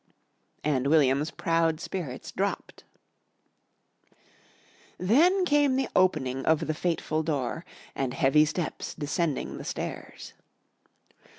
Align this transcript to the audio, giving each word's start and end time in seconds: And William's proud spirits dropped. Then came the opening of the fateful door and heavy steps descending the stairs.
And 0.63 0.87
William's 0.87 1.29
proud 1.29 1.79
spirits 1.79 2.31
dropped. 2.31 2.85
Then 4.97 5.45
came 5.45 5.75
the 5.75 5.89
opening 5.95 6.43
of 6.43 6.65
the 6.65 6.73
fateful 6.73 7.21
door 7.21 7.63
and 7.93 8.15
heavy 8.15 8.45
steps 8.45 8.95
descending 8.95 9.59
the 9.59 9.63
stairs. 9.63 10.33